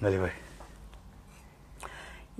[0.00, 0.30] Наливай.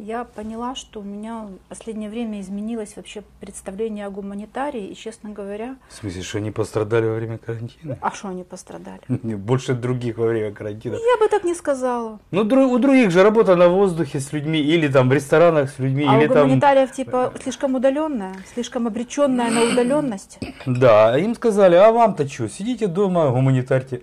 [0.01, 5.31] Я поняла, что у меня в последнее время изменилось вообще представление о гуманитарии, и, честно
[5.31, 7.99] говоря, В смысле, что они пострадали во время карантина?
[8.01, 9.01] а что они пострадали?
[9.09, 10.95] Больше других во время карантина.
[10.95, 12.21] Я бы так не сказала.
[12.31, 16.07] Ну, у других же работа на воздухе с людьми, или там в ресторанах с людьми,
[16.09, 16.43] А или у там...
[16.45, 20.39] гуманитариев типа слишком удаленная, слишком обреченная на удаленность.
[20.65, 24.03] Да, им сказали, а вам-то что, сидите дома, гуманитарьте.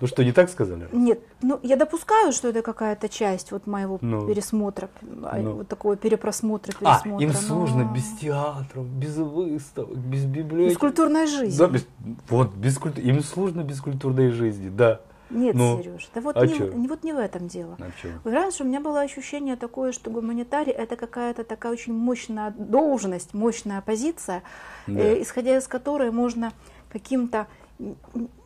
[0.00, 0.88] Ну что, не так сказали?
[0.92, 4.26] Нет, ну я допускаю, что это какая-то часть вот моего Ну.
[4.26, 4.88] пересмотра,
[5.24, 5.52] а, Ну.
[5.54, 7.26] вот такого перепросмотра, А, пересмотра.
[7.26, 10.72] им но- сложно без театров, без выставок, без библиотек.
[10.72, 11.58] Без культурной жизни.
[11.58, 11.86] Да, без,
[12.28, 15.00] вот, без культу- им сложно без культурной жизни, да.
[15.28, 17.76] Нет, Ну, Сереж, да вот, а не, не- вот не в этом дело.
[17.80, 23.34] А Раньше у меня было ощущение такое, что гуманитарий это какая-то такая очень мощная должность,
[23.34, 24.42] мощная позиция,
[24.86, 25.00] Да.
[25.00, 26.52] э, исходя из которой можно
[26.92, 27.48] каким-то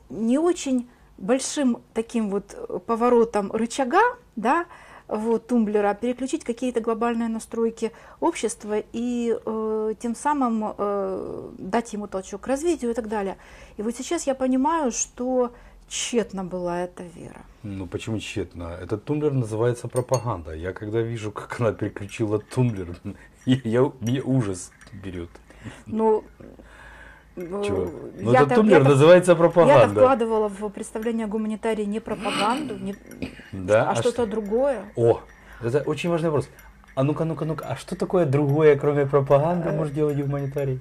[0.09, 0.88] не очень
[1.20, 4.01] большим таким вот э, поворотом рычага,
[4.37, 4.66] да,
[5.06, 12.43] вот, тумблера, переключить какие-то глобальные настройки общества и э, тем самым э, дать ему толчок
[12.43, 13.37] к развитию и так далее.
[13.76, 15.52] И вот сейчас я понимаю, что
[15.88, 17.43] тщетна была эта вера.
[17.65, 18.79] Ну почему тщетно?
[18.80, 20.54] Этот тумблер называется пропаганда.
[20.54, 22.96] Я когда вижу, как она переключила тумблер,
[23.46, 25.30] я, я- меня ужас берет.
[25.87, 26.24] Ну,
[27.65, 27.91] Чего?
[28.21, 30.01] Ну я-то- этот тумблер называется пропаганда.
[30.01, 32.97] вкладывала в представление о гуманитарии не пропаганду, не-
[33.52, 33.91] Да?
[33.91, 34.27] а, что-то что?
[34.27, 34.85] другое.
[34.97, 35.21] О,
[35.63, 36.49] это очень важный вопрос.
[36.95, 39.07] А ну-ка, ну-ка, ну-ка, а что такое другое, кроме Э.
[39.07, 40.80] пропаганды, может делать гуманитарий?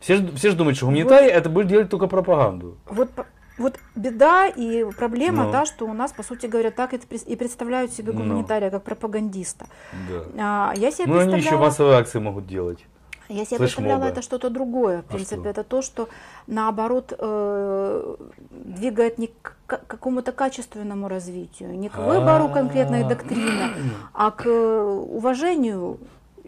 [0.00, 2.76] Все же, все же думают, что гуманитарий это будет делать только пропаганду.
[2.86, 3.10] Вот,
[3.58, 5.52] вот беда и проблема, Ну.
[5.52, 8.20] да, что у нас, по сути говоря, так и представляют себе Ну.
[8.20, 9.66] гуманитария как пропагандиста.
[10.08, 10.24] Да.
[10.70, 12.84] А, я себе Ну они еще представляла, массовые акции могут делать.
[13.28, 15.02] Я себе представляла это что-то другое.
[15.02, 15.50] В А принципе, что?
[15.50, 16.08] это то, что
[16.46, 18.16] наоборот э,
[18.50, 23.08] двигает не к какому-то качественному развитию, не к выбору конкретной А.
[23.08, 23.70] доктрины,
[24.14, 25.98] а к э, уважению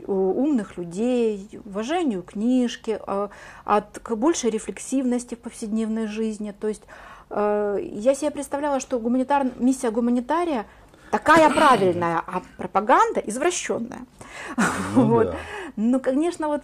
[0.06, 3.28] умных людей, уважению книжки, э,
[3.64, 6.54] от, к большей рефлексивности в повседневной жизни.
[6.58, 6.82] То есть
[7.28, 9.46] э, я себе представляла, что гуманитар...
[9.58, 10.64] миссия гуманитария
[11.10, 14.06] такая правильная, а пропаганда извращенная.
[14.94, 15.26] Ну Вот.
[15.26, 15.36] да.
[15.76, 16.62] Ну, конечно, вот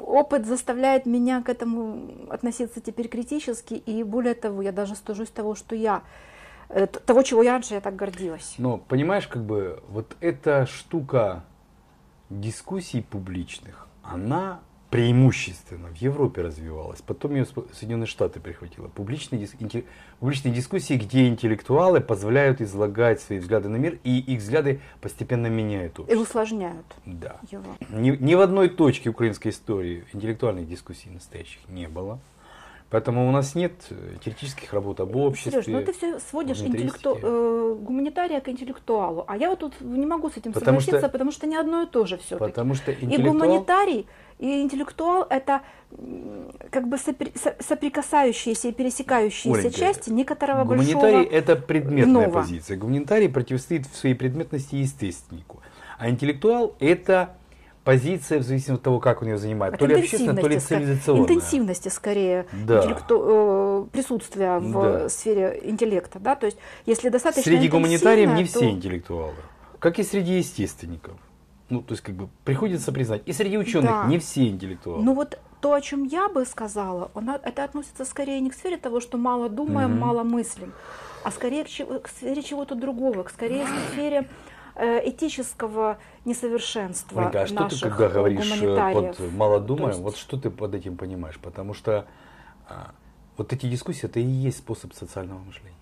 [0.00, 5.54] опыт заставляет меня к этому относиться теперь критически, и более того, я даже стыжусь того,
[5.54, 6.02] что я
[6.68, 8.54] э, того, чего я раньше я так гордилась.
[8.58, 11.44] Но понимаешь, как бы вот эта штука
[12.30, 14.60] дискуссий публичных, она
[14.94, 18.86] преимущественно в Европе развивалась, потом ее Соединенные Штаты прихватило.
[18.86, 19.84] Публичные, дис-
[20.20, 25.98] публичные дискуссии, где интеллектуалы позволяют излагать свои взгляды на мир, и их взгляды постепенно меняют
[25.98, 26.22] И общество.
[26.22, 27.38] усложняют Да.
[27.50, 27.74] его.
[27.90, 32.20] Ни, ни в одной точке украинской истории интеллектуальных дискуссий настоящих не было.
[32.90, 33.94] Поэтому у нас нет э,
[34.24, 35.50] теоретических работ об обществе.
[35.62, 37.18] Сереж, ну ты все сводишь интеллекту...
[37.20, 41.08] э, гуманитария к интеллектуалу, а я вот тут не могу с этим Потому согласиться, что-
[41.08, 43.32] потому что не одно и то же все Потому что И интеллектуал...
[43.32, 44.06] гуманитарий,
[44.38, 45.62] и интеллектуал это
[46.70, 51.34] как бы сопри- со- соприкасающиеся и пересекающиеся Оленька, части некоторого Гуманитарий большого...
[51.36, 52.40] это предметная иного.
[52.40, 52.76] позиция.
[52.76, 55.60] Гуманитарий противостоит в своей предметности естественнику.
[55.98, 57.36] А интеллектуал это
[57.84, 59.74] позиция в зависимости от того, как он ее занимает.
[59.74, 61.22] от То ли общественная, то ли цивилизационная.
[61.24, 62.78] интенсивности скорее Да.
[62.80, 65.08] интеллекту- э, присутствия в Да.
[65.10, 69.34] сфере интеллекта, да, то есть если достаточно Среди гуманитариев не все то- интеллектуалы.
[69.78, 71.14] Как и среди естественников.
[71.70, 73.22] Ну, то есть, как бы, приходится признать.
[73.26, 74.04] И среди ученых Да.
[74.06, 75.02] не все интеллектуалы.
[75.02, 78.76] Ну вот то, о чем я бы сказала, она- это относится скорее не к сфере
[78.76, 80.00] того, что мало думаем, Мгм.
[80.00, 80.72] мало мыслим,
[81.24, 81.68] а скорее к,
[82.02, 84.28] к сфере чего-то другого, к скорее к сфере
[84.76, 90.00] э, этического несовершенства Ольга, а что ты, когда э, говоришь э, под мало думаем, есть-
[90.00, 91.38] вот что ты под этим понимаешь?
[91.38, 92.06] Потому что
[92.68, 92.90] а,
[93.36, 95.76] вот эти дискуссии, это и есть способ социального мышления.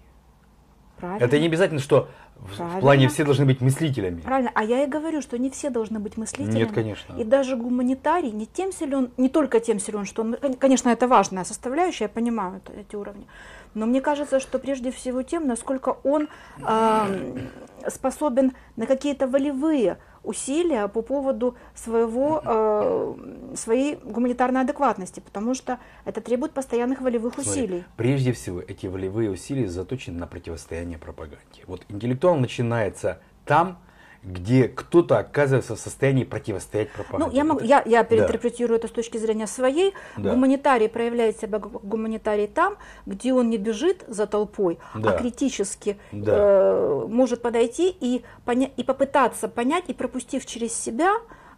[1.02, 1.24] Правильно.
[1.24, 2.80] Это не обязательно, что в- в Правильно.
[2.80, 4.20] плане все должны быть мыслителями.
[4.20, 6.58] Правильно, а я и говорю, что не все должны быть мыслителями.
[6.60, 7.16] Нет, конечно.
[7.18, 11.08] И даже гуманитарий не тем силен, не только тем силен, что он, кон- конечно, это
[11.08, 13.26] важная составляющая, я понимаю это- эти уровни,
[13.74, 16.28] но мне кажется, что прежде всего тем, насколько он
[16.60, 17.48] эм,
[17.88, 26.20] способен на какие-то волевые усилия по поводу своего, э, своей гуманитарной адекватности, потому что это
[26.20, 27.84] требует постоянных волевых Смотри, усилий.
[27.96, 31.62] Прежде всего, эти волевые усилия заточены на противостояние пропаганде.
[31.66, 33.78] Вот интеллектуал начинается там,
[34.22, 37.26] где кто-то оказывается в состоянии противостоять пропаганде.
[37.26, 38.04] Ну, я, могу, я, я Да.
[38.04, 39.94] переинтерпретирую это с точки зрения своей.
[40.16, 40.30] Да.
[40.30, 45.10] Гуманитарий проявляет себя как гуманитарий там, где он не бежит за толпой, Да.
[45.10, 46.32] а критически Да.
[46.36, 51.14] э, может подойти и, поня- и попытаться понять, и пропустив через себя,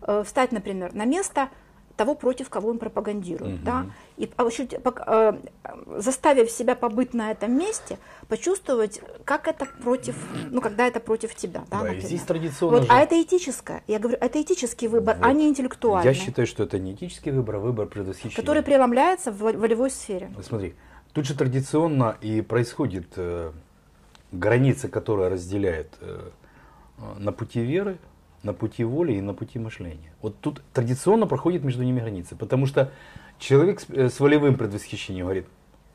[0.07, 1.49] э, встать, например, на место
[1.97, 3.57] того, против кого он пропагандирует.
[3.57, 3.65] Угу.
[3.65, 3.87] Да?
[4.17, 5.33] И э,
[5.97, 7.99] заставив себя побыть на этом месте,
[8.29, 10.17] почувствовать, как это против,
[10.51, 11.65] ну, когда это против тебя.
[11.71, 12.89] Да, да здесь традиционно вот, же...
[12.91, 13.83] А это этическое.
[13.87, 15.27] Я говорю, это этический выбор, вот.
[15.27, 16.13] а не интеллектуальный.
[16.13, 18.37] Я считаю, что это не этический выбор, а выбор предвосхищения.
[18.37, 20.31] Который преломляется в волевой сфере.
[20.43, 20.75] Смотри,
[21.13, 23.53] тут же традиционно и происходит э,
[24.33, 26.31] граница, которая разделяет э,
[27.19, 27.99] на пути веры,
[28.45, 30.13] на пути воли и на пути мышления.
[30.23, 32.91] Вот тут традиционно проходит между ними границы, потому что
[33.39, 35.47] человек с, э, с волевым предвосхищением говорит,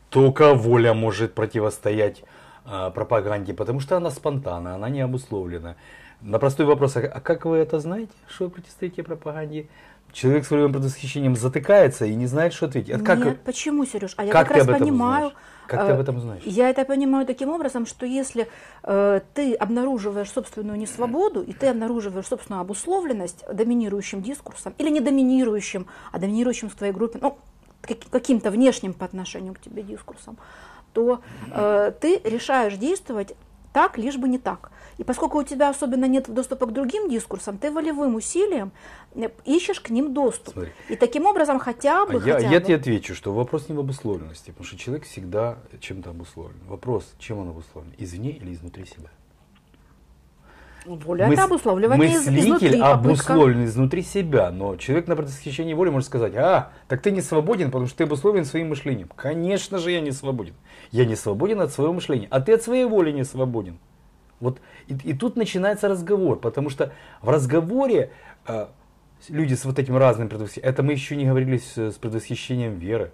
[0.09, 2.23] только воля может противостоять
[2.65, 5.75] э, пропаганде, потому что она спонтанна, она не обусловлена.
[6.21, 9.67] На простой вопрос, а, а как вы это знаете, что вы противостоите пропаганде?
[10.11, 12.91] Человек с волевым предвосхищением затыкается и не знает, что ответить.
[12.91, 14.15] А Нет, как, почему, Сереж?
[14.17, 15.29] А я как, как раз понимаю.
[15.29, 15.37] Знаешь?
[15.67, 16.41] Как ты об этом знаешь?
[16.45, 18.47] Я это понимаю таким образом, что если
[18.83, 25.85] э, ты обнаруживаешь собственную несвободу, и ты обнаруживаешь собственную обусловленность доминирующим дискурсом, или не доминирующим,
[26.11, 27.37] а доминирующим в твоей группе, ну,
[28.09, 30.37] каким-то внешним по отношению к тебе дискурсом,
[30.93, 31.21] то
[31.51, 33.35] э, ты решаешь действовать
[33.73, 34.71] так, лишь бы не так.
[34.99, 38.73] И поскольку у тебя особенно нет доступа к другим дискурсам, ты волевым усилием
[39.15, 40.55] э, ищешь к ним доступ.
[40.55, 40.71] Смотри.
[40.89, 42.15] И таким образом хотя бы...
[42.25, 42.65] Я, хотя я бы...
[42.65, 46.59] тебе отвечу, что вопрос не в обусловленности, потому что человек всегда чем-то обусловлен.
[46.67, 49.09] Вопрос, чем он обусловлен, извне или изнутри себя.
[50.85, 52.81] Воля это обусловливание мыслитель изнутри.
[52.81, 57.67] обусловлен изнутри себя, но человек на предвосхищении воли может сказать, а, так ты не свободен,
[57.67, 59.09] потому что ты обусловлен своим мышлением.
[59.15, 60.55] Конечно же я не свободен.
[60.91, 63.79] Я не свободен от своего мышления, а ты от своей воли не свободен.
[64.39, 68.11] Вот и, и тут начинается разговор, потому что в разговоре
[68.47, 68.67] э,
[69.27, 73.11] люди с вот этим разным предвосхищением, это мы еще не говорили с, с предвосхищением веры.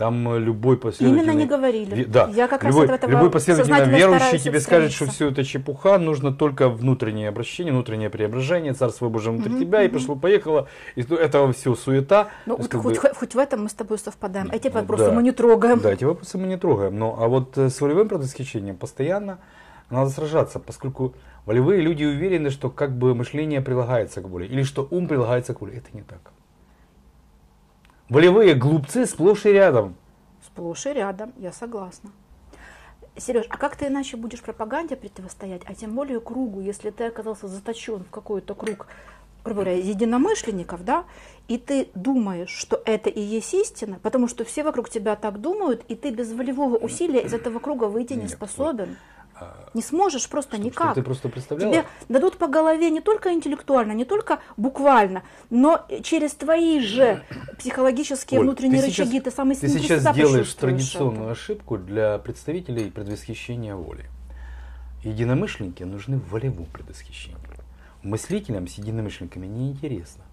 [0.00, 1.24] Там э, любой последовательный...
[1.24, 2.04] Именно не говорили.
[2.04, 5.98] Да, Я как любой, раз этого любой последовательно верующий тебе скажет, что все это чепуха,
[5.98, 9.84] нужно только внутреннее обращение, внутреннее преображение, Царство Божие внутри угу, тебя, угу.
[9.84, 12.28] и пошло-поехало, и этого все суета.
[12.46, 13.14] Ну, вот хоть, бы...
[13.14, 14.48] хоть в этом мы с тобой совпадаем.
[14.50, 15.80] Эти вопросы да, мы не трогаем.
[15.80, 16.98] Да, эти вопросы мы не трогаем.
[16.98, 19.38] Но, а вот э, с волевым предвосхищением постоянно
[19.90, 21.14] надо сражаться, поскольку
[21.46, 25.60] волевые люди уверены, что как бы мышление прилагается к воле, или что ум прилагается к
[25.60, 25.78] воле.
[25.78, 26.32] Это не так.
[28.08, 29.96] Волевые глупцы сплошь и рядом.
[30.44, 32.10] Сплошь и рядом, я согласна.
[33.16, 37.48] Сереж, а как ты иначе будешь пропаганде противостоять, а тем более кругу, если ты оказался
[37.48, 38.86] заточен в какой-то круг,
[39.44, 41.04] грубо говоря, единомышленников, да,
[41.48, 45.84] и ты думаешь, что это и есть истина, потому что все вокруг тебя так думают,
[45.88, 48.96] и ты без волевого усилия из этого круга выйти не способен.
[49.74, 50.92] Не сможешь просто что, никак.
[50.92, 51.72] Что ты просто представляла?
[51.72, 57.22] Тебе дадут по голове не только интеллектуально, не только буквально, но через твои же
[57.58, 61.32] психологические Оль, внутренние ты рычаги сейчас, ты самый Ты сейчас делаешь традиционную это.
[61.32, 64.06] ошибку для представителей предвосхищения воли.
[65.02, 67.36] Единомышленники нужны в волевом предвосхищении.
[68.02, 70.24] Мыслителям с единомышленниками неинтересно.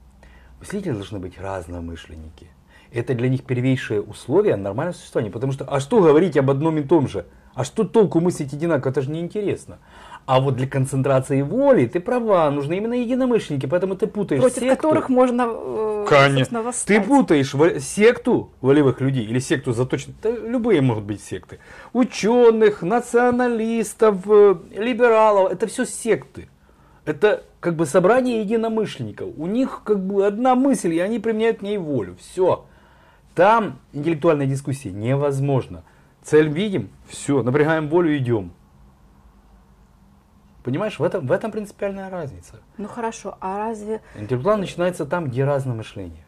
[0.59, 2.48] Мыслители должны быть разномышленники.
[2.92, 5.31] Это для них первейшее условие нормального существования.
[5.31, 7.25] Потому что, а что говорить об одном и том же?
[7.54, 8.92] А что толку мыслить одинаково?
[8.92, 9.80] Это же неинтересно.
[10.28, 14.75] А вот для концентрации воли ты права, нужны именно единомышленники, поэтому ты путаешь Против секту.
[14.75, 16.62] которых можно э, Конечно.
[16.62, 16.86] Восстать.
[16.98, 21.60] Ты путаешь секту волевых людей или секту заточенных, любые могут быть секты,
[21.94, 26.50] ученых, националистов, э, либералов, это все секты.
[27.06, 29.30] Это как бы собрание единомышленников.
[29.38, 32.18] У них как бы одна мысль, и они применяют к ней волю.
[32.19, 32.66] Все.
[33.38, 35.84] Там интеллектуальная дискуссия невозможна.
[36.24, 38.51] Цель видим, все, напрягаем волю, идем.
[40.63, 42.56] Понимаешь, в этом, в этом принципиальная разница.
[42.80, 44.02] Ну хорошо, а разве...
[44.16, 46.26] Интеллектуал начинается там, где разное мышление.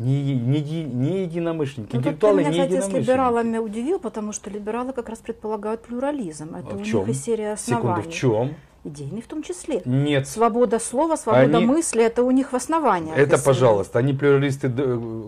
[0.00, 1.94] Не, не, не единомышленники.
[1.94, 5.82] Ну, Интеллектуалы ты меня, не кстати, с либералами удивил, потому что либералы как раз предполагают
[5.82, 6.56] плюрализм.
[6.56, 7.06] Это а у чем?
[7.06, 8.02] них и серия оснований.
[8.02, 8.56] Секунду, в чем?
[8.84, 9.82] Идейный в том числе.
[9.84, 10.28] Нет.
[10.28, 11.66] Свобода слова, свобода они...
[11.66, 13.12] мысли, это у них в основании.
[13.12, 13.44] Это, описано.
[13.44, 14.68] пожалуйста, они плюралисты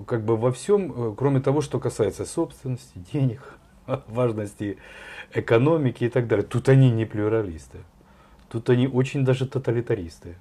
[0.06, 3.58] как бы во всем, э, кроме того, что касается собственности, денег,
[4.06, 4.78] важности
[5.34, 6.46] экономики и так далее.
[6.46, 7.78] Тут они не плюралисты.
[8.48, 10.36] Тут они очень даже тоталитаристы.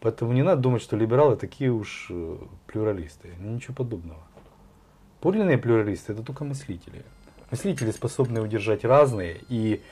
[0.00, 3.28] Поэтому не надо думать, что либералы такие уж э, плюралисты.
[3.38, 4.20] Ничего подобного.
[5.20, 7.04] Подлинные плюралисты это только мыслители.
[7.50, 9.82] Мыслители способны удержать разные и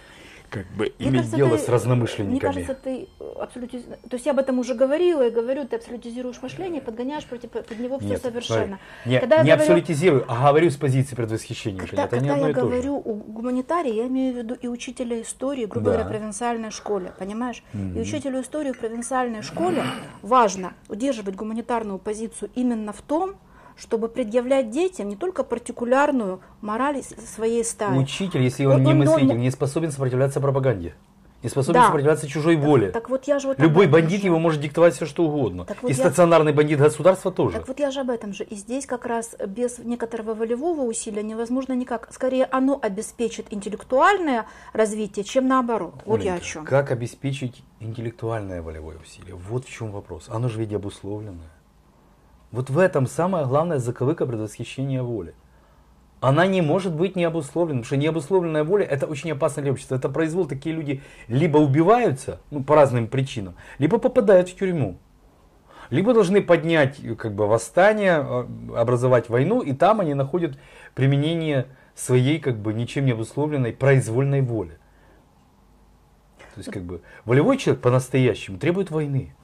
[0.51, 2.31] как бы мне иметь кажется, дело ты, с разномышленниками.
[2.31, 3.81] Мне кажется, ты абсолютно...
[3.81, 7.79] То есть я об этом уже говорила и говорю, ты абсолютизируешь мышление, подгоняешь против, под
[7.79, 8.79] него все Нет, совершенно.
[9.05, 11.81] Не, когда не говорю, абсолютизирую, а говорю с позиции предвосхищения.
[11.81, 15.91] Когда, это когда я говорю о гуманитарии, я имею в виду и учителя истории, грубо
[15.91, 15.97] да.
[15.97, 17.63] говоря, в провинциальной школе, понимаешь?
[17.73, 17.97] Mm-hmm.
[17.97, 19.83] И учителю истории в провинциальной школе
[20.23, 23.37] важно удерживать гуманитарную позицию именно в том,
[23.79, 27.97] чтобы предъявлять детям не только партикулярную мораль своей стаи.
[27.97, 29.39] Учитель, если он, он не мыслитель, он...
[29.39, 30.95] не способен сопротивляться пропаганде.
[31.41, 31.85] и способен Да.
[31.87, 32.91] сопротивляться чужой воле.
[32.91, 34.27] Так вот я же вот Любой бандит же.
[34.27, 35.65] его может диктовать все, что угодно.
[35.65, 37.59] Так вот и я- стационарный бандит государства тоже.
[37.59, 38.43] Так вот я же об этом же.
[38.43, 42.09] И здесь как раз без некоторого волевого усилия невозможно никак.
[42.13, 45.95] Скорее оно обеспечит интеллектуальное развитие, чем наоборот.
[46.05, 46.65] Вот я о Оленька, чем.
[46.65, 49.37] Как обеспечить интеллектуальное волевое усилие?
[49.37, 50.25] Вот в чем вопрос.
[50.29, 51.51] Оно же ведь обусловленное.
[52.51, 55.35] Вот в этом самая главная заковыка предвосхищения воли.
[56.21, 59.95] Она не может быть необусловленной, потому что необусловленная воля это очень опасно для общества.
[59.95, 64.99] Это произвол, такие люди либо убиваются, ну, по разным причинам, либо попадают в тюрьму.
[65.91, 70.59] Либо должны поднять как бы, восстание, э, образовать войну, и там они находят
[70.95, 74.79] применение своей как бы ничем не обусловленной произвольной воли.
[76.55, 79.35] То есть как бы волевой человек по-настоящему требует войны.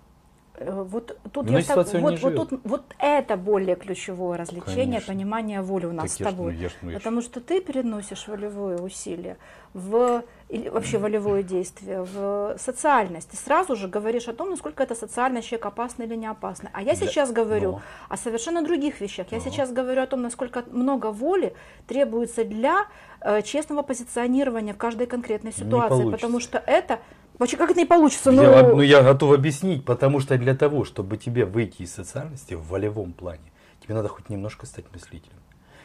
[0.57, 5.13] Э, Вот тут, Но я так- вот, вот, тут, вот это более ключевое развлечение, Конечно.
[5.15, 6.55] понимание воли у нас Так с ну, тобой.
[6.57, 9.37] ж, ну, я ж- Потому что ты переносишь волевое усилие
[9.73, 13.31] в или вообще волевое действие в социальность.
[13.31, 16.71] Ты сразу же говоришь о том, насколько эта социальность человек опасна или не опасна.
[16.73, 17.83] А я Да, сейчас говорю но.
[18.09, 19.27] о совершенно других вещах.
[19.33, 19.45] Я Но.
[19.45, 21.55] сейчас говорю о том, насколько много воли
[21.89, 22.87] требуется для
[23.21, 26.09] э, честного позиционирования в каждой конкретной ситуации.
[26.11, 27.01] Потому что это...
[27.39, 28.31] Вообще, как это не получится?
[28.31, 32.55] Я, Ну, ну, я готов объяснить, потому что для того, чтобы тебе выйти из социальности
[32.55, 35.39] в волевом плане, тебе надо хоть немножко стать мыслителем.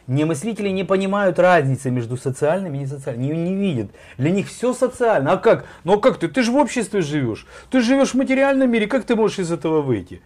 [0.06, 3.90] Не мыслители не понимают разницы между социальными и несоциальными, не, не видят.
[4.16, 5.32] Для них все социально.
[5.32, 5.66] А как?
[5.84, 6.28] Ну а как ты?
[6.28, 7.46] Ты же в обществе живешь.
[7.70, 8.86] Ты живешь в материальном мире.
[8.86, 10.22] Как ты можешь из этого выйти?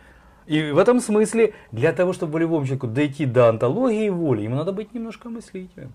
[0.46, 4.72] И в этом смысле, для того, чтобы волевому человеку дойти до антологии воли, ему надо
[4.72, 5.92] быть немножко мыслителем.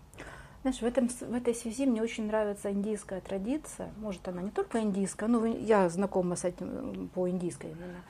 [0.62, 3.92] Знаешь, в, этом, в этой связи мне очень нравится индийская традиция.
[4.02, 8.04] Может, она не только индийская, но я знакома с этим по индийской именно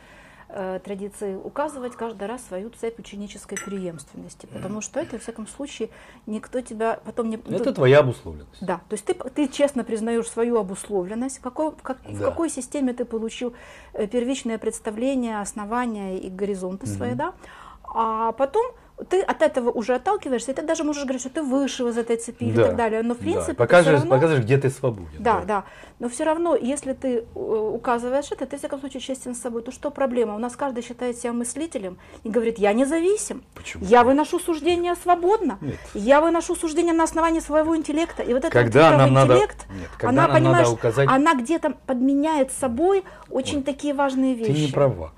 [0.48, 4.48] э, традиции указывать каждый раз свою цепь ученической преемственности.
[4.48, 5.92] Потому что это, во всяком случае,
[6.26, 7.36] никто тебя потом не...
[7.38, 8.66] Это твоя обусловленность.
[8.66, 12.26] Да, то есть ты, ты честно признаешь свою обусловленность, в какой, в как- в Да.
[12.32, 13.54] какой системе ты получил
[13.94, 17.36] э, первичное представление, основания и горизонты свои, да,
[17.84, 18.66] а потом
[19.10, 22.18] ты от этого уже отталкиваешься, и ты даже можешь говорить, что ты выше из этой
[22.18, 22.66] цепи и Да.
[22.68, 23.02] так далее.
[23.02, 23.24] Но в Да.
[23.24, 25.10] принципе ты Покажешь, равно- покажешь, где ты свободен.
[25.24, 25.64] да, да.
[26.00, 29.62] Но все равно, если ты э, указываешь это, ты, в всяком случае, честен с собой,
[29.62, 30.36] то что проблема?
[30.36, 33.86] У нас каждый считает себя мыслителем и говорит, я независим, Почему?
[33.86, 35.78] я выношу суждения свободно, Нет.
[35.94, 38.24] я выношу суждения на основании своего интеллекта.
[38.24, 41.10] И вот этот Когда вот нам надо- интеллект, нет, когда она, нам надо понимаешь, указать-
[41.10, 44.54] она где-то подменяет собой очень такие важные вещи.
[44.54, 45.12] Ты не права.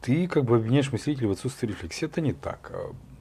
[0.00, 2.06] Ты как бы обвиняешь мыслителя в отсутствии рефлексии.
[2.06, 2.72] Это не так.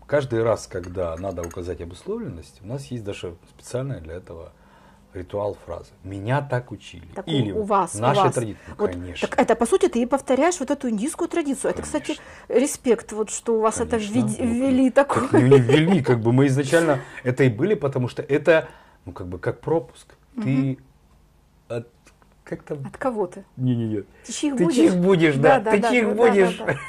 [0.05, 4.53] Каждый раз, когда надо указать обусловленность, у нас есть даже специальная для этого
[5.13, 5.89] ритуал фразы.
[6.03, 7.05] Меня так учили.
[7.15, 8.33] Так Или у вас, у вас.
[8.33, 8.57] традиции.
[8.67, 9.27] Ну, Вот, конечно.
[9.27, 11.71] так это, по сути, ты и повторяешь вот эту индийскую традицию.
[11.71, 12.15] Это, кстати,
[12.47, 14.13] респект, вот что у вас это Конечно.
[14.13, 15.27] введи- Ну, ввели такое.
[15.27, 18.67] Так не ввели, как бы мы изначально это и были, потому что это,
[19.05, 20.15] ну как бы как пропуск.
[20.43, 20.77] Ты
[21.67, 21.87] от,
[22.49, 22.79] как там?
[22.85, 23.43] От кого ты?
[23.57, 24.03] Не-не-не.
[24.25, 24.75] Ты чих Ты будешь?
[24.75, 26.57] чих будешь, да, ты чих да, будешь.
[26.57, 26.79] да, да, да.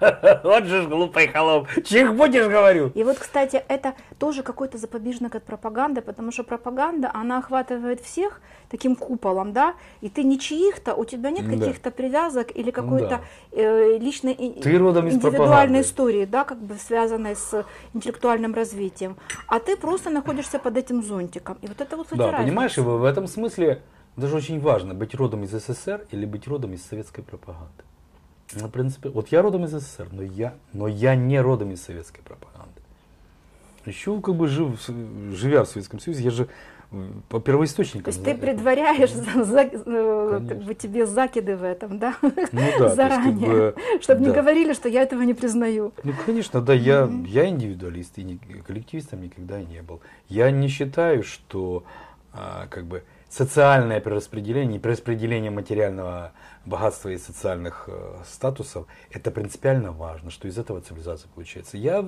[0.44, 1.68] Вот же ж глупый холоп.
[1.84, 2.92] Чих будешь, говорю.
[2.94, 8.40] И вот, кстати, это тоже какой-то запобежник от пропаганды, потому что пропаганда, она охватывает всех
[8.68, 11.56] таким куполом, да, и ты не чьих-то, у тебя нет Да.
[11.56, 13.20] каких-то привязок или какой-то да.
[13.60, 19.16] э, личной Ты родом из индивидуальной истории, да, как бы связанной с интеллектуальным развитием,
[19.48, 21.58] а ты просто находишься под этим зонтиком.
[21.62, 22.48] И вот это вот, кстати, Да, разница.
[22.48, 23.82] понимаешь, в этом смысле
[24.16, 27.82] даже очень важно быть родом из СССР или быть родом из советской пропаганды.
[28.54, 31.82] Ну, в принципе, вот я родом из СССР, но я, но я не родом из
[31.82, 32.80] советской пропаганды.
[33.86, 34.78] Еще как бы жив,
[35.32, 36.48] живя в Советском Союзе, я же
[37.30, 38.04] по первоисточникам.
[38.04, 42.14] То есть ты предваряешь за- за- э, как бы тебе закиды в этом, да?
[42.20, 44.34] Ну да, то есть, как заранее, бы, чтобы не да.
[44.34, 45.94] говорили, что я этого не признаю.
[46.04, 50.02] Ну, конечно, да, я, я индивидуалист, и не- коллективистом никогда не был.
[50.28, 51.82] Я не считаю, что
[52.34, 53.02] а, как бы
[53.32, 56.32] социальное перераспределение, перераспределение материального
[56.66, 61.78] богатства и социальных э, статусов, это принципиально важно, что из этого цивилизация получается.
[61.78, 62.04] Я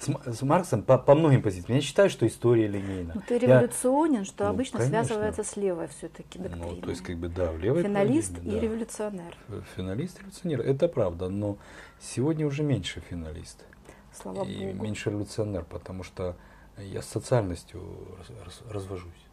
[0.00, 3.12] с, с Марксом по, по многим позициям, я считаю, что история линейна.
[3.14, 5.04] Ну, ты Я- революционен, что Ну, обычно конечно.
[5.04, 6.80] связывается с левой все-таки ну, доктриной.
[6.82, 8.58] то есть, как бы, да, в левой Финалист и да.
[8.58, 9.36] революционер.
[9.76, 11.56] Финалист, революционер, это правда, но
[12.00, 13.64] сегодня уже меньше финалист.
[14.12, 14.82] Слава и богу.
[14.84, 16.36] меньше революционер, потому что
[16.78, 17.80] я с социальностью
[18.18, 19.23] раз- раз- развожусь.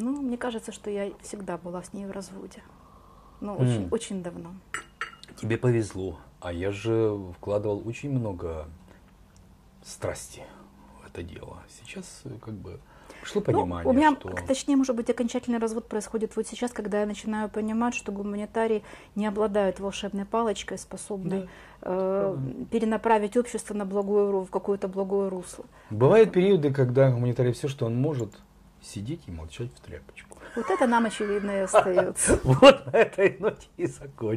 [0.00, 2.62] Ну, мне кажется, что я всегда была с ней в разводе.
[3.40, 3.60] Ну, М.
[3.60, 4.50] очень, очень давно.
[5.36, 8.68] Тебе повезло, а я же вкладывал очень много
[9.84, 10.42] страсти
[11.02, 11.58] в это дело.
[11.68, 12.78] Сейчас э, как бы
[13.22, 14.30] пришло Ну, понимание, у меня, что...
[14.46, 18.84] точнее, может быть, окончательный развод происходит вот сейчас, когда я начинаю понимать, что гуманитарии
[19.16, 21.48] не обладают волшебной палочкой, способной
[21.82, 22.36] э,
[22.70, 25.64] перенаправить общество на благое, в какое-то благое русло.
[25.90, 28.30] Бывают периоды, когда гуманитарий все, что он может,
[28.82, 30.38] сидеть и молчать в тряпочку.
[30.56, 32.38] Вот это нам очевидно и остается.
[32.42, 34.36] Вот на этой ноте и закончим.